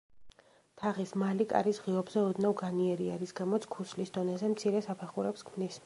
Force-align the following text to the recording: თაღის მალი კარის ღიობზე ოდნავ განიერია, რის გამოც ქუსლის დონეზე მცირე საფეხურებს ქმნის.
თაღის 0.81 1.11
მალი 1.23 1.45
კარის 1.51 1.81
ღიობზე 1.87 2.23
ოდნავ 2.31 2.57
განიერია, 2.63 3.21
რის 3.25 3.35
გამოც 3.41 3.71
ქუსლის 3.77 4.15
დონეზე 4.19 4.55
მცირე 4.57 4.87
საფეხურებს 4.91 5.49
ქმნის. 5.53 5.79